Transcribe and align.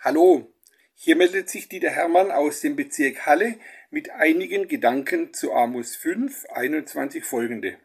Hallo, 0.00 0.54
hier 0.94 1.16
meldet 1.16 1.50
sich 1.50 1.68
Dieter 1.68 1.90
Hermann 1.90 2.30
aus 2.30 2.60
dem 2.60 2.76
Bezirk 2.76 3.26
Halle 3.26 3.58
mit 3.90 4.10
einigen 4.10 4.68
Gedanken 4.68 5.34
zu 5.34 5.52
Amos 5.52 5.96
5, 5.96 6.46
21 6.50 7.24
folgende. 7.24 7.80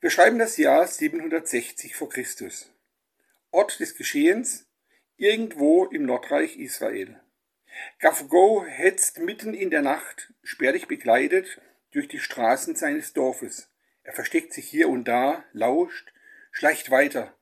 Wir 0.00 0.08
schreiben 0.08 0.38
das 0.38 0.56
Jahr 0.56 0.86
760 0.86 1.94
vor 1.94 2.08
Christus. 2.08 2.72
Ort 3.50 3.78
des 3.78 3.94
Geschehens 3.94 4.66
irgendwo 5.18 5.84
im 5.84 6.06
Nordreich 6.06 6.56
Israel. 6.56 7.20
Gafgo 7.98 8.64
hetzt 8.64 9.18
mitten 9.18 9.52
in 9.52 9.68
der 9.68 9.82
Nacht, 9.82 10.32
spärlich 10.42 10.88
begleitet, 10.88 11.60
durch 11.90 12.08
die 12.08 12.20
Straßen 12.20 12.74
seines 12.74 13.12
Dorfes. 13.12 13.70
Er 14.02 14.14
versteckt 14.14 14.54
sich 14.54 14.66
hier 14.66 14.88
und 14.88 15.04
da, 15.04 15.44
lauscht, 15.52 16.10
schleicht 16.52 16.90
weiter. 16.90 17.36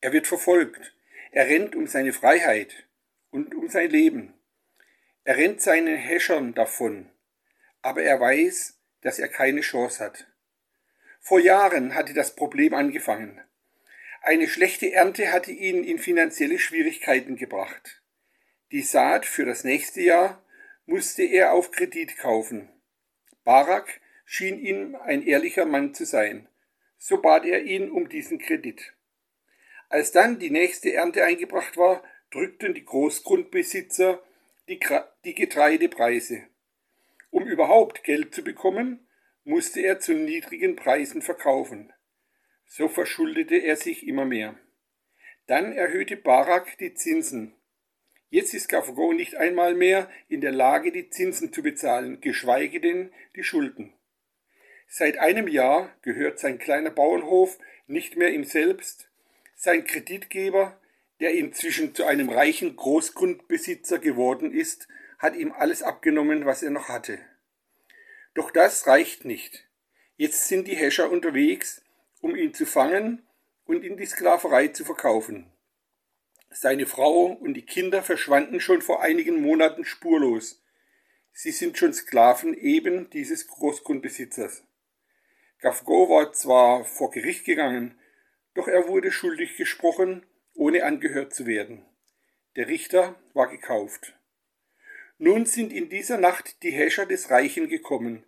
Er 0.00 0.12
wird 0.12 0.26
verfolgt. 0.26 0.95
Er 1.36 1.48
rennt 1.48 1.76
um 1.76 1.86
seine 1.86 2.14
Freiheit 2.14 2.86
und 3.30 3.54
um 3.54 3.68
sein 3.68 3.90
Leben. 3.90 4.32
Er 5.22 5.36
rennt 5.36 5.60
seinen 5.60 5.94
Häschern 5.94 6.54
davon, 6.54 7.10
aber 7.82 8.02
er 8.02 8.18
weiß, 8.18 8.80
dass 9.02 9.18
er 9.18 9.28
keine 9.28 9.60
Chance 9.60 10.02
hat. 10.02 10.26
Vor 11.20 11.38
Jahren 11.38 11.94
hatte 11.94 12.14
das 12.14 12.34
Problem 12.34 12.72
angefangen. 12.72 13.38
Eine 14.22 14.48
schlechte 14.48 14.90
Ernte 14.90 15.30
hatte 15.30 15.52
ihn 15.52 15.84
in 15.84 15.98
finanzielle 15.98 16.58
Schwierigkeiten 16.58 17.36
gebracht. 17.36 18.00
Die 18.72 18.80
Saat 18.80 19.26
für 19.26 19.44
das 19.44 19.62
nächste 19.62 20.00
Jahr 20.00 20.42
musste 20.86 21.22
er 21.22 21.52
auf 21.52 21.70
Kredit 21.70 22.16
kaufen. 22.16 22.70
Barak 23.44 24.00
schien 24.24 24.58
ihm 24.58 24.94
ein 25.04 25.20
ehrlicher 25.20 25.66
Mann 25.66 25.92
zu 25.92 26.06
sein. 26.06 26.48
So 26.96 27.20
bat 27.20 27.44
er 27.44 27.62
ihn 27.62 27.90
um 27.90 28.08
diesen 28.08 28.38
Kredit. 28.38 28.95
Als 29.88 30.12
dann 30.12 30.38
die 30.38 30.50
nächste 30.50 30.92
Ernte 30.92 31.24
eingebracht 31.24 31.76
war, 31.76 32.02
drückten 32.30 32.74
die 32.74 32.84
Großgrundbesitzer 32.84 34.22
die, 34.68 34.80
die 35.24 35.34
Getreidepreise. 35.34 36.44
Um 37.30 37.46
überhaupt 37.46 38.02
Geld 38.02 38.34
zu 38.34 38.42
bekommen, 38.42 39.06
musste 39.44 39.80
er 39.80 40.00
zu 40.00 40.14
niedrigen 40.14 40.74
Preisen 40.74 41.22
verkaufen. 41.22 41.92
So 42.66 42.88
verschuldete 42.88 43.56
er 43.56 43.76
sich 43.76 44.06
immer 44.06 44.24
mehr. 44.24 44.58
Dann 45.46 45.72
erhöhte 45.72 46.16
Barak 46.16 46.76
die 46.78 46.94
Zinsen. 46.94 47.54
Jetzt 48.28 48.54
ist 48.54 48.68
Gafgo 48.68 49.12
nicht 49.12 49.36
einmal 49.36 49.74
mehr 49.74 50.10
in 50.28 50.40
der 50.40 50.50
Lage, 50.50 50.90
die 50.90 51.10
Zinsen 51.10 51.52
zu 51.52 51.62
bezahlen, 51.62 52.20
geschweige 52.20 52.80
denn 52.80 53.12
die 53.36 53.44
Schulden. 53.44 53.92
Seit 54.88 55.18
einem 55.18 55.46
Jahr 55.46 55.94
gehört 56.02 56.40
sein 56.40 56.58
kleiner 56.58 56.90
Bauernhof 56.90 57.58
nicht 57.86 58.16
mehr 58.16 58.32
ihm 58.32 58.44
selbst, 58.44 59.08
sein 59.56 59.84
Kreditgeber, 59.84 60.78
der 61.18 61.32
inzwischen 61.32 61.94
zu 61.94 62.04
einem 62.04 62.28
reichen 62.28 62.76
Großgrundbesitzer 62.76 63.98
geworden 63.98 64.52
ist, 64.52 64.86
hat 65.18 65.34
ihm 65.34 65.52
alles 65.52 65.82
abgenommen, 65.82 66.44
was 66.44 66.62
er 66.62 66.70
noch 66.70 66.88
hatte. 66.88 67.18
Doch 68.34 68.50
das 68.50 68.86
reicht 68.86 69.24
nicht. 69.24 69.66
Jetzt 70.16 70.46
sind 70.46 70.68
die 70.68 70.76
Häscher 70.76 71.10
unterwegs, 71.10 71.82
um 72.20 72.36
ihn 72.36 72.52
zu 72.52 72.66
fangen 72.66 73.26
und 73.64 73.82
in 73.82 73.96
die 73.96 74.06
Sklaverei 74.06 74.68
zu 74.68 74.84
verkaufen. 74.84 75.50
Seine 76.50 76.86
Frau 76.86 77.26
und 77.26 77.54
die 77.54 77.64
Kinder 77.64 78.02
verschwanden 78.02 78.60
schon 78.60 78.82
vor 78.82 79.02
einigen 79.02 79.40
Monaten 79.40 79.84
spurlos. 79.84 80.62
Sie 81.32 81.50
sind 81.50 81.76
schon 81.76 81.92
Sklaven 81.92 82.54
eben 82.54 83.10
dieses 83.10 83.46
Großgrundbesitzers. 83.46 84.64
Gafgo 85.60 86.08
war 86.08 86.32
zwar 86.32 86.84
vor 86.84 87.10
Gericht 87.10 87.44
gegangen, 87.44 87.98
doch 88.56 88.68
er 88.68 88.88
wurde 88.88 89.12
schuldig 89.12 89.56
gesprochen, 89.56 90.24
ohne 90.54 90.84
angehört 90.84 91.34
zu 91.34 91.46
werden. 91.46 91.84
Der 92.56 92.68
Richter 92.68 93.14
war 93.34 93.48
gekauft. 93.48 94.14
Nun 95.18 95.46
sind 95.46 95.72
in 95.72 95.88
dieser 95.88 96.18
Nacht 96.18 96.62
die 96.62 96.70
Häscher 96.70 97.06
des 97.06 97.30
Reichen 97.30 97.68
gekommen. 97.68 98.24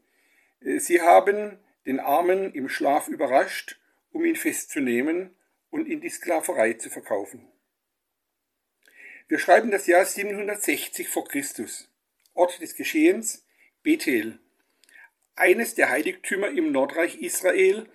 Äh, 0.60 0.78
sie 0.78 1.00
haben 1.00 1.58
den 1.86 2.00
Armen 2.00 2.52
im 2.54 2.68
Schlaf 2.68 3.08
überrascht, 3.08 3.80
um 4.12 4.24
ihn 4.24 4.36
festzunehmen 4.36 5.34
und 5.70 5.86
in 5.86 6.00
die 6.00 6.08
Sklaverei 6.08 6.74
zu 6.74 6.90
verkaufen. 6.90 7.50
Wir 9.28 9.38
schreiben 9.38 9.70
das 9.70 9.86
Jahr 9.86 10.04
760 10.04 11.08
vor 11.08 11.26
Christus. 11.26 11.90
Ort 12.34 12.60
des 12.60 12.76
Geschehens 12.76 13.44
Bethel, 13.82 14.38
eines 15.34 15.74
der 15.74 15.90
Heiligtümer 15.90 16.48
im 16.48 16.72
Nordreich 16.72 17.16
Israel, 17.20 17.88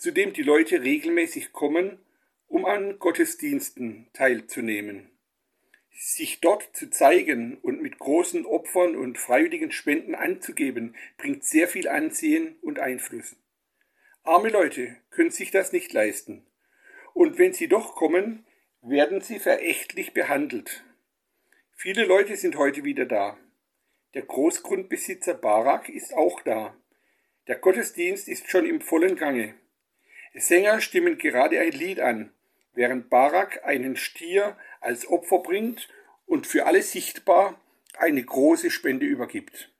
zu 0.00 0.12
dem 0.12 0.32
die 0.32 0.42
Leute 0.42 0.82
regelmäßig 0.82 1.52
kommen, 1.52 1.98
um 2.46 2.64
an 2.64 2.98
Gottesdiensten 2.98 4.08
teilzunehmen. 4.14 5.10
Sich 5.92 6.40
dort 6.40 6.74
zu 6.74 6.88
zeigen 6.88 7.58
und 7.58 7.82
mit 7.82 7.98
großen 7.98 8.46
Opfern 8.46 8.96
und 8.96 9.18
freiwilligen 9.18 9.72
Spenden 9.72 10.14
anzugeben, 10.14 10.96
bringt 11.18 11.44
sehr 11.44 11.68
viel 11.68 11.86
Ansehen 11.86 12.56
und 12.62 12.78
Einfluss. 12.78 13.36
Arme 14.22 14.48
Leute 14.48 14.96
können 15.10 15.30
sich 15.30 15.50
das 15.50 15.70
nicht 15.70 15.92
leisten. 15.92 16.46
Und 17.12 17.36
wenn 17.36 17.52
sie 17.52 17.68
doch 17.68 17.94
kommen, 17.94 18.46
werden 18.80 19.20
sie 19.20 19.38
verächtlich 19.38 20.14
behandelt. 20.14 20.82
Viele 21.76 22.06
Leute 22.06 22.36
sind 22.36 22.56
heute 22.56 22.84
wieder 22.84 23.04
da. 23.04 23.36
Der 24.14 24.22
Großgrundbesitzer 24.22 25.34
Barak 25.34 25.90
ist 25.90 26.14
auch 26.14 26.40
da. 26.40 26.74
Der 27.48 27.56
Gottesdienst 27.56 28.28
ist 28.28 28.50
schon 28.50 28.64
im 28.64 28.80
vollen 28.80 29.16
Gange. 29.16 29.60
Sänger 30.34 30.80
stimmen 30.80 31.18
gerade 31.18 31.60
ein 31.60 31.72
Lied 31.72 32.00
an, 32.00 32.32
während 32.74 33.10
Barak 33.10 33.64
einen 33.64 33.96
Stier 33.96 34.56
als 34.80 35.06
Opfer 35.06 35.38
bringt 35.38 35.88
und 36.26 36.46
für 36.46 36.66
alle 36.66 36.82
sichtbar 36.82 37.60
eine 37.98 38.22
große 38.22 38.70
Spende 38.70 39.06
übergibt. 39.06 39.70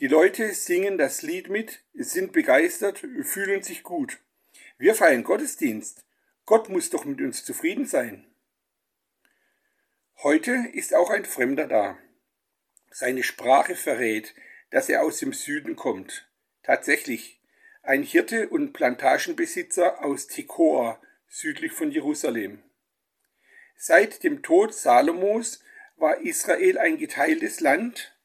Die 0.00 0.08
Leute 0.08 0.52
singen 0.52 0.98
das 0.98 1.22
Lied 1.22 1.48
mit, 1.48 1.80
sind 1.94 2.32
begeistert, 2.32 2.98
fühlen 3.22 3.62
sich 3.62 3.82
gut. 3.82 4.18
Wir 4.78 4.94
feiern 4.94 5.24
Gottesdienst. 5.24 6.04
Gott 6.44 6.68
muss 6.68 6.90
doch 6.90 7.04
mit 7.04 7.20
uns 7.20 7.44
zufrieden 7.44 7.86
sein. 7.86 8.26
Heute 10.22 10.52
ist 10.72 10.94
auch 10.94 11.10
ein 11.10 11.24
Fremder 11.24 11.66
da. 11.66 11.98
Seine 12.90 13.22
Sprache 13.22 13.74
verrät, 13.74 14.34
dass 14.70 14.88
er 14.88 15.02
aus 15.02 15.18
dem 15.18 15.32
Süden 15.32 15.76
kommt. 15.76 16.28
Tatsächlich, 16.62 17.40
ein 17.86 18.02
Hirte 18.02 18.48
und 18.48 18.72
Plantagenbesitzer 18.72 20.04
aus 20.04 20.26
Tekoa, 20.26 21.00
südlich 21.28 21.70
von 21.70 21.92
Jerusalem. 21.92 22.62
Seit 23.76 24.24
dem 24.24 24.42
Tod 24.42 24.74
Salomos 24.74 25.62
war 25.96 26.20
Israel 26.20 26.78
ein 26.78 26.98
geteiltes 26.98 27.60
Land, 27.60 28.16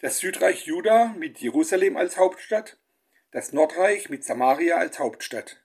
das 0.00 0.20
Südreich 0.20 0.64
Juda 0.64 1.14
mit 1.18 1.38
Jerusalem 1.38 1.98
als 1.98 2.16
Hauptstadt, 2.16 2.78
das 3.30 3.52
Nordreich 3.52 4.08
mit 4.08 4.24
Samaria 4.24 4.76
als 4.78 4.98
Hauptstadt. 4.98 5.62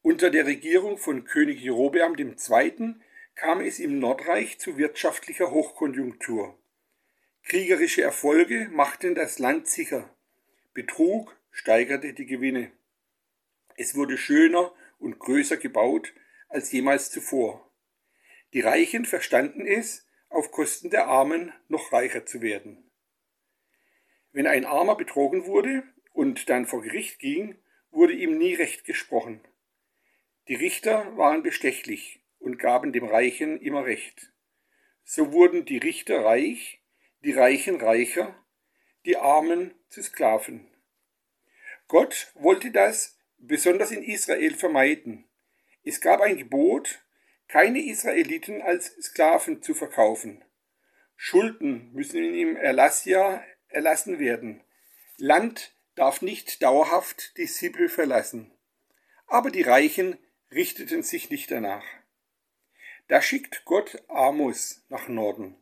Unter 0.00 0.30
der 0.30 0.46
Regierung 0.46 0.96
von 0.96 1.24
König 1.24 1.60
Jerobeam 1.60 2.16
II. 2.16 2.94
kam 3.34 3.60
es 3.60 3.78
im 3.80 3.98
Nordreich 3.98 4.58
zu 4.58 4.78
wirtschaftlicher 4.78 5.50
Hochkonjunktur. 5.50 6.58
Kriegerische 7.42 8.02
Erfolge 8.02 8.68
machten 8.70 9.14
das 9.14 9.38
Land 9.38 9.68
sicher. 9.68 10.08
Betrug 10.72 11.36
steigerte 11.56 12.12
die 12.12 12.26
Gewinne. 12.26 12.70
Es 13.76 13.94
wurde 13.94 14.18
schöner 14.18 14.74
und 14.98 15.18
größer 15.18 15.56
gebaut 15.56 16.12
als 16.50 16.70
jemals 16.70 17.10
zuvor. 17.10 17.72
Die 18.52 18.60
Reichen 18.60 19.06
verstanden 19.06 19.66
es, 19.66 20.06
auf 20.28 20.50
Kosten 20.50 20.90
der 20.90 21.06
Armen 21.06 21.54
noch 21.68 21.92
reicher 21.92 22.26
zu 22.26 22.42
werden. 22.42 22.90
Wenn 24.32 24.46
ein 24.46 24.66
Armer 24.66 24.96
betrogen 24.96 25.46
wurde 25.46 25.82
und 26.12 26.50
dann 26.50 26.66
vor 26.66 26.82
Gericht 26.82 27.20
ging, 27.20 27.56
wurde 27.90 28.12
ihm 28.12 28.36
nie 28.36 28.52
recht 28.52 28.84
gesprochen. 28.84 29.40
Die 30.48 30.56
Richter 30.56 31.16
waren 31.16 31.42
bestechlich 31.42 32.20
und 32.38 32.58
gaben 32.58 32.92
dem 32.92 33.06
Reichen 33.06 33.58
immer 33.62 33.86
recht. 33.86 34.30
So 35.04 35.32
wurden 35.32 35.64
die 35.64 35.78
Richter 35.78 36.22
reich, 36.22 36.82
die 37.24 37.32
Reichen 37.32 37.80
reicher, 37.80 38.36
die 39.06 39.16
Armen 39.16 39.74
zu 39.88 40.02
Sklaven. 40.02 40.70
Gott 41.88 42.32
wollte 42.34 42.70
das 42.70 43.18
besonders 43.38 43.90
in 43.90 44.02
Israel 44.02 44.54
vermeiden. 44.54 45.28
Es 45.84 46.00
gab 46.00 46.20
ein 46.20 46.36
Gebot, 46.36 47.02
keine 47.48 47.80
Israeliten 47.84 48.60
als 48.60 48.86
Sklaven 49.00 49.62
zu 49.62 49.74
verkaufen. 49.74 50.44
Schulden 51.14 51.92
müssen 51.92 52.34
im 52.34 52.56
Erlassjahr 52.56 53.44
erlassen 53.68 54.18
werden. 54.18 54.62
Land 55.16 55.74
darf 55.94 56.22
nicht 56.22 56.62
dauerhaft 56.62 57.36
die 57.36 57.46
Sippe 57.46 57.88
verlassen. 57.88 58.52
Aber 59.26 59.50
die 59.50 59.62
Reichen 59.62 60.18
richteten 60.50 61.02
sich 61.02 61.30
nicht 61.30 61.50
danach. 61.50 61.84
Da 63.08 63.22
schickt 63.22 63.64
Gott 63.64 64.02
Amos 64.08 64.84
nach 64.88 65.08
Norden. 65.08 65.56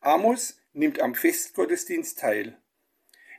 Amos 0.00 0.60
nimmt 0.72 1.00
am 1.00 1.14
Festgottesdienst 1.14 2.20
teil. 2.20 2.56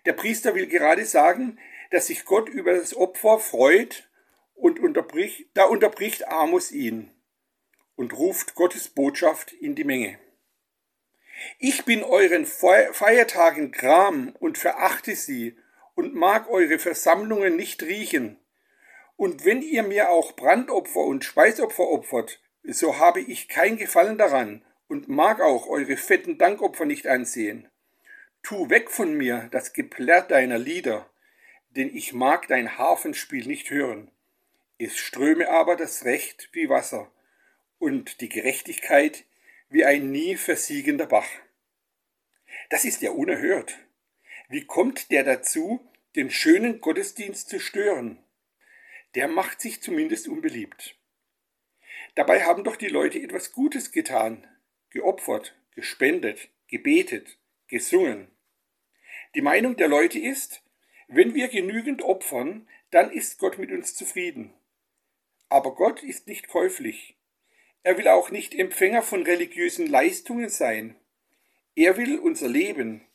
Der 0.05 0.13
Priester 0.13 0.55
will 0.55 0.67
gerade 0.67 1.05
sagen, 1.05 1.57
dass 1.89 2.07
sich 2.07 2.25
Gott 2.25 2.49
über 2.49 2.73
das 2.73 2.95
Opfer 2.95 3.39
freut 3.39 4.09
und 4.55 4.79
unterbricht, 4.79 5.47
da 5.53 5.65
unterbricht 5.65 6.27
Amos 6.27 6.71
ihn 6.71 7.11
und 7.95 8.17
ruft 8.17 8.55
Gottes 8.55 8.89
Botschaft 8.89 9.51
in 9.53 9.75
die 9.75 9.83
Menge. 9.83 10.19
Ich 11.57 11.85
bin 11.85 12.03
euren 12.03 12.45
Feiertagen 12.45 13.71
gram 13.71 14.35
und 14.39 14.57
verachte 14.57 15.15
sie 15.15 15.57
und 15.95 16.13
mag 16.13 16.49
eure 16.49 16.79
Versammlungen 16.79 17.55
nicht 17.55 17.83
riechen. 17.83 18.39
Und 19.15 19.45
wenn 19.45 19.61
ihr 19.61 19.83
mir 19.83 20.09
auch 20.09 20.35
Brandopfer 20.35 21.01
und 21.01 21.25
Speisopfer 21.25 21.89
opfert, 21.89 22.41
so 22.63 22.99
habe 22.99 23.21
ich 23.21 23.47
kein 23.49 23.77
Gefallen 23.77 24.17
daran 24.17 24.63
und 24.87 25.07
mag 25.07 25.41
auch 25.41 25.67
eure 25.67 25.97
fetten 25.97 26.37
Dankopfer 26.37 26.85
nicht 26.85 27.07
ansehen. 27.07 27.69
Tu 28.43 28.69
weg 28.69 28.89
von 28.89 29.13
mir 29.13 29.49
das 29.51 29.73
Geplärr 29.73 30.21
deiner 30.21 30.57
Lieder, 30.57 31.09
denn 31.79 31.95
ich 31.95 32.11
mag 32.11 32.49
dein 32.49 32.77
Hafenspiel 32.77 33.47
nicht 33.47 33.69
hören. 33.69 34.11
Es 34.77 34.97
ströme 34.97 35.47
aber 35.47 35.77
das 35.77 36.03
Recht 36.03 36.49
wie 36.51 36.67
Wasser 36.67 37.09
und 37.77 38.19
die 38.19 38.27
Gerechtigkeit 38.27 39.23
wie 39.69 39.85
ein 39.85 40.11
nie 40.11 40.35
versiegender 40.35 41.05
Bach. 41.05 41.29
Das 42.69 42.83
ist 42.83 43.01
ja 43.01 43.11
unerhört. 43.11 43.79
Wie 44.49 44.65
kommt 44.65 45.09
der 45.09 45.23
dazu, 45.23 45.79
den 46.17 46.29
schönen 46.29 46.81
Gottesdienst 46.81 47.47
zu 47.49 47.61
stören? 47.61 48.21
Der 49.15 49.29
macht 49.29 49.61
sich 49.61 49.81
zumindest 49.81 50.27
unbeliebt. 50.27 50.97
Dabei 52.15 52.43
haben 52.43 52.65
doch 52.65 52.75
die 52.75 52.89
Leute 52.89 53.21
etwas 53.21 53.53
Gutes 53.53 53.93
getan, 53.93 54.45
geopfert, 54.89 55.55
gespendet, 55.75 56.49
gebetet, 56.67 57.37
gesungen. 57.67 58.27
Die 59.33 59.41
Meinung 59.41 59.77
der 59.77 59.87
Leute 59.87 60.19
ist, 60.19 60.61
wenn 61.09 61.33
wir 61.33 61.47
genügend 61.47 62.03
opfern, 62.03 62.67
dann 62.91 63.11
ist 63.11 63.39
Gott 63.39 63.57
mit 63.57 63.71
uns 63.71 63.95
zufrieden. 63.95 64.53
Aber 65.49 65.73
Gott 65.73 66.03
ist 66.03 66.27
nicht 66.27 66.47
käuflich. 66.47 67.17
Er 67.81 67.97
will 67.97 68.07
auch 68.07 68.29
nicht 68.29 68.53
Empfänger 68.53 69.01
von 69.01 69.23
religiösen 69.23 69.87
Leistungen 69.87 70.49
sein. 70.49 70.95
Er 71.75 71.97
will 71.97 72.19
unser 72.19 72.47
Leben. 72.47 73.07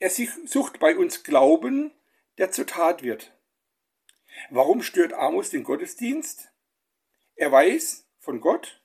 Er 0.00 0.10
sucht 0.10 0.80
bei 0.80 0.96
uns 0.96 1.22
Glauben, 1.22 1.92
der 2.38 2.50
zur 2.50 2.66
Tat 2.66 3.02
wird. 3.02 3.32
Warum 4.50 4.82
stört 4.82 5.12
Amos 5.12 5.50
den 5.50 5.62
Gottesdienst? 5.62 6.50
Er 7.36 7.52
weiß 7.52 8.08
von 8.18 8.40
Gott, 8.40 8.82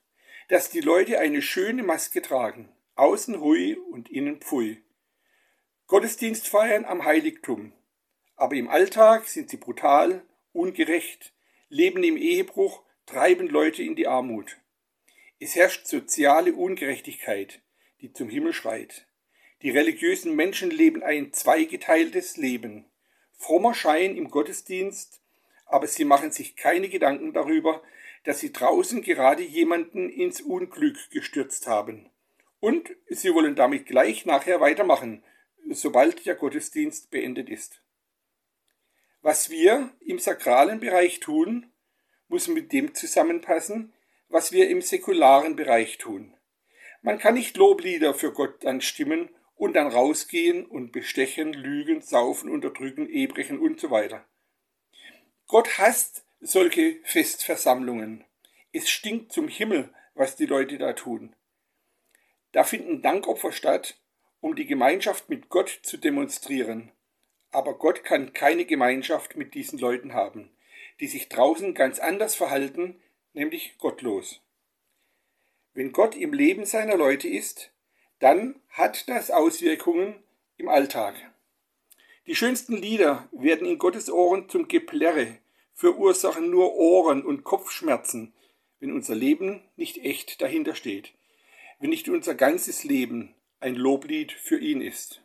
dass 0.48 0.70
die 0.70 0.80
Leute 0.80 1.18
eine 1.18 1.42
schöne 1.42 1.82
Maske 1.82 2.22
tragen, 2.22 2.68
außen 2.94 3.40
Hui 3.40 3.76
und 3.90 4.10
innen 4.10 4.40
Pfui. 4.40 4.82
Gottesdienst 5.86 6.46
feiern 6.46 6.84
am 6.84 7.04
Heiligtum, 7.04 7.72
aber 8.36 8.56
im 8.56 8.68
Alltag 8.68 9.26
sind 9.26 9.50
sie 9.50 9.56
brutal, 9.56 10.22
ungerecht, 10.52 11.32
leben 11.68 12.02
im 12.02 12.16
Ehebruch, 12.16 12.82
treiben 13.06 13.48
Leute 13.48 13.82
in 13.82 13.96
die 13.96 14.06
Armut. 14.06 14.56
Es 15.40 15.54
herrscht 15.54 15.86
soziale 15.86 16.54
Ungerechtigkeit, 16.54 17.60
die 18.00 18.12
zum 18.12 18.28
Himmel 18.28 18.52
schreit. 18.52 19.06
Die 19.62 19.70
religiösen 19.70 20.34
Menschen 20.34 20.70
leben 20.70 21.02
ein 21.02 21.32
zweigeteiltes 21.32 22.36
Leben. 22.36 22.84
Frommer 23.32 23.74
Schein 23.74 24.16
im 24.16 24.30
Gottesdienst, 24.30 25.20
aber 25.66 25.86
sie 25.86 26.04
machen 26.04 26.30
sich 26.30 26.56
keine 26.56 26.88
Gedanken 26.88 27.32
darüber, 27.32 27.82
dass 28.24 28.40
sie 28.40 28.52
draußen 28.52 29.02
gerade 29.02 29.42
jemanden 29.42 30.08
ins 30.08 30.40
Unglück 30.40 31.10
gestürzt 31.10 31.66
haben. 31.66 32.10
Und 32.60 32.90
sie 33.08 33.34
wollen 33.34 33.54
damit 33.54 33.86
gleich 33.86 34.24
nachher 34.24 34.60
weitermachen, 34.60 35.22
sobald 35.70 36.24
der 36.24 36.34
Gottesdienst 36.34 37.10
beendet 37.10 37.50
ist. 37.50 37.82
Was 39.24 39.48
wir 39.48 39.90
im 40.00 40.18
sakralen 40.18 40.80
Bereich 40.80 41.18
tun, 41.18 41.72
muss 42.28 42.46
mit 42.46 42.74
dem 42.74 42.94
zusammenpassen, 42.94 43.94
was 44.28 44.52
wir 44.52 44.68
im 44.68 44.82
säkularen 44.82 45.56
Bereich 45.56 45.96
tun. 45.96 46.36
Man 47.00 47.18
kann 47.18 47.32
nicht 47.32 47.56
Loblieder 47.56 48.12
für 48.12 48.34
Gott 48.34 48.66
anstimmen 48.66 49.30
und 49.54 49.76
dann 49.76 49.86
rausgehen 49.86 50.66
und 50.66 50.92
bestechen, 50.92 51.54
lügen, 51.54 52.02
saufen, 52.02 52.50
unterdrücken, 52.50 53.08
ehebrechen 53.08 53.58
und 53.58 53.80
so 53.80 53.90
weiter. 53.90 54.26
Gott 55.46 55.78
hasst 55.78 56.26
solche 56.40 57.00
Festversammlungen. 57.04 58.26
Es 58.72 58.90
stinkt 58.90 59.32
zum 59.32 59.48
Himmel, 59.48 59.88
was 60.12 60.36
die 60.36 60.44
Leute 60.44 60.76
da 60.76 60.92
tun. 60.92 61.34
Da 62.52 62.62
finden 62.62 63.00
Dankopfer 63.00 63.52
statt, 63.52 63.98
um 64.40 64.54
die 64.54 64.66
Gemeinschaft 64.66 65.30
mit 65.30 65.48
Gott 65.48 65.80
zu 65.82 65.96
demonstrieren. 65.96 66.92
Aber 67.54 67.74
Gott 67.78 68.02
kann 68.02 68.32
keine 68.32 68.64
Gemeinschaft 68.64 69.36
mit 69.36 69.54
diesen 69.54 69.78
Leuten 69.78 70.12
haben, 70.12 70.50
die 70.98 71.06
sich 71.06 71.28
draußen 71.28 71.72
ganz 71.72 72.00
anders 72.00 72.34
verhalten, 72.34 73.00
nämlich 73.32 73.78
gottlos. 73.78 74.40
Wenn 75.72 75.92
Gott 75.92 76.16
im 76.16 76.32
Leben 76.32 76.64
seiner 76.64 76.96
Leute 76.96 77.28
ist, 77.28 77.70
dann 78.18 78.60
hat 78.70 79.08
das 79.08 79.30
Auswirkungen 79.30 80.16
im 80.56 80.68
Alltag. 80.68 81.14
Die 82.26 82.34
schönsten 82.34 82.76
Lieder 82.76 83.28
werden 83.30 83.68
in 83.68 83.78
Gottes 83.78 84.10
Ohren 84.10 84.48
zum 84.48 84.66
Geplärre, 84.66 85.38
verursachen 85.74 86.50
nur 86.50 86.74
Ohren 86.74 87.24
und 87.24 87.44
Kopfschmerzen, 87.44 88.34
wenn 88.80 88.90
unser 88.90 89.14
Leben 89.14 89.62
nicht 89.76 89.98
echt 89.98 90.42
dahinter 90.42 90.74
steht, 90.74 91.12
wenn 91.78 91.90
nicht 91.90 92.08
unser 92.08 92.34
ganzes 92.34 92.82
Leben 92.82 93.32
ein 93.60 93.76
Loblied 93.76 94.32
für 94.32 94.58
ihn 94.58 94.80
ist. 94.80 95.23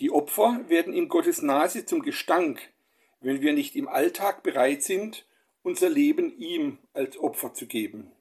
Die 0.00 0.10
Opfer 0.10 0.64
werden 0.68 0.94
in 0.94 1.08
Gottes 1.08 1.42
Nase 1.42 1.84
zum 1.84 2.02
Gestank, 2.02 2.72
wenn 3.20 3.40
wir 3.40 3.52
nicht 3.52 3.76
im 3.76 3.88
Alltag 3.88 4.42
bereit 4.42 4.82
sind, 4.82 5.26
unser 5.62 5.88
Leben 5.88 6.36
ihm 6.38 6.78
als 6.92 7.16
Opfer 7.18 7.54
zu 7.54 7.66
geben. 7.66 8.12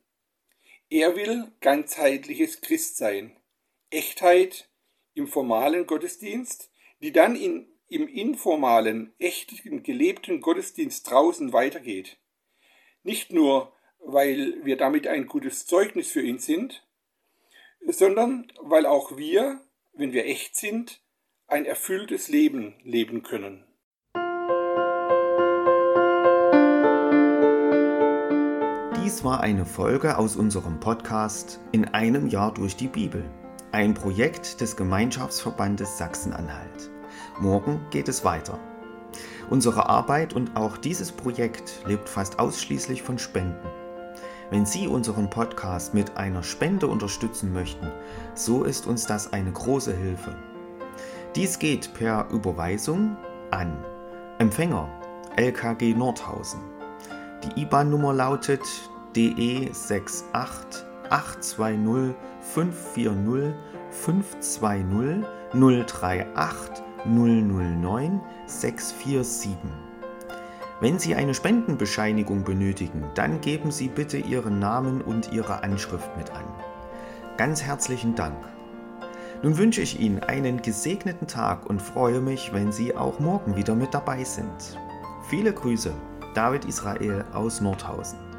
Er 0.90 1.16
will 1.16 1.52
ganzheitliches 1.62 2.62
Christsein, 2.62 3.36
Echtheit 3.90 4.70
im 5.14 5.28
formalen 5.28 5.88
Gottesdienst, 5.88 6.70
die 7.02 7.12
dann 7.12 7.36
in, 7.36 7.68
im 7.88 8.08
informalen, 8.08 9.14
echten, 9.18 9.84
gelebten 9.84 10.42
Gottesdienst 10.42 11.10
draußen 11.10 11.54
weitergeht. 11.54 12.18
Nicht 13.04 13.32
nur, 13.32 13.74
weil 14.00 14.64
wir 14.64 14.78
damit 14.78 15.08
ein 15.08 15.28
gutes 15.28 15.66
Zeugnis 15.66 16.12
für 16.12 16.22
ihn 16.22 16.40
sind, 16.40 16.86
sondern 17.88 18.52
weil 18.62 18.86
auch 18.86 19.18
wir, 19.18 19.62
wenn 19.94 20.14
wir 20.14 20.26
echt 20.26 20.56
sind, 20.56 21.02
ein 21.52 21.66
erfülltes 21.66 22.30
Leben 22.30 22.76
leben 22.82 23.24
können. 23.24 23.66
Dies 29.04 29.26
war 29.26 29.42
eine 29.42 29.66
Folge 29.66 30.18
aus 30.18 30.38
unserem 30.38 30.80
Podcast 30.80 31.60
In 31.74 31.90
einem 31.90 32.28
Jahr 32.28 32.54
durch 32.54 32.78
die 32.78 32.88
Bibel, 32.88 33.30
ein 33.74 33.94
Projekt 33.94 34.62
des 34.62 34.78
Gemeinschaftsverbandes 34.78 35.98
Sachsen-Anhalt. 35.98 36.90
Morgen 37.42 37.86
geht 37.90 38.08
es 38.08 38.24
weiter. 38.24 38.58
Unsere 39.50 39.90
Arbeit 39.90 40.34
und 40.34 40.56
auch 40.56 40.78
dieses 40.78 41.12
Projekt 41.12 41.82
lebt 41.86 42.08
fast 42.08 42.40
ausschließlich 42.40 43.04
von 43.04 43.20
Spenden. 43.20 43.68
Wenn 44.52 44.66
Sie 44.66 44.88
unseren 44.88 45.30
Podcast 45.30 45.94
mit 45.94 46.16
einer 46.16 46.44
Spende 46.44 46.88
unterstützen 46.88 47.52
möchten, 47.52 47.92
so 48.36 48.64
ist 48.64 48.88
uns 48.88 49.06
das 49.06 49.34
eine 49.34 49.52
große 49.52 49.94
Hilfe. 49.94 50.34
Dies 51.36 51.60
geht 51.60 51.94
per 51.94 52.28
Überweisung 52.30 53.16
an 53.52 53.86
Empfänger 54.40 54.90
LKG 55.38 55.94
Nordhausen. 55.94 56.60
Die 57.42 57.62
IBAN-Nummer 57.62 58.14
lautet 58.14 58.60
DE 59.16 59.70
68 59.72 60.26
820 61.10 62.16
540 62.42 63.54
520 63.92 65.26
038 65.54 66.84
009 67.06 68.22
647. 68.46 69.56
Wenn 70.82 71.00
Sie 71.00 71.16
eine 71.16 71.34
Spendenbescheinigung 71.34 72.44
benötigen, 72.44 73.06
dann 73.16 73.40
geben 73.40 73.72
Sie 73.72 73.88
bitte 73.88 74.18
Ihren 74.18 74.60
Namen 74.60 75.02
und 75.02 75.32
Ihre 75.32 75.64
Anschrift 75.64 76.10
mit 76.18 76.30
an. 76.32 76.44
Ganz 77.38 77.64
herzlichen 77.64 78.16
Dank. 78.16 78.36
Nun 79.44 79.58
wünsche 79.58 79.82
ich 79.82 80.00
Ihnen 80.00 80.20
einen 80.20 80.62
gesegneten 80.62 81.28
Tag 81.28 81.68
und 81.68 81.82
freue 81.82 82.22
mich, 82.22 82.54
wenn 82.54 82.72
Sie 82.72 82.96
auch 82.96 83.20
morgen 83.20 83.56
wieder 83.56 83.74
mit 83.74 83.94
dabei 83.94 84.24
sind. 84.24 84.78
Viele 85.30 85.52
Grüße, 85.52 85.92
David 86.36 86.66
Israel 86.66 87.26
aus 87.34 87.60
Nordhausen. 87.60 88.31